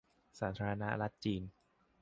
[0.39, 1.43] สาธารณรัฐจีน